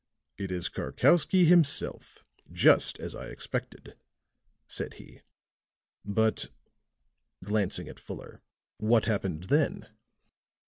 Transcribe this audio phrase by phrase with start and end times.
[0.39, 3.95] "It is Karkowsky himself, just as I expected,"
[4.67, 5.21] said he.
[6.03, 6.49] "But,"
[7.43, 8.41] glancing at Fuller,
[8.79, 9.85] "what happened then?"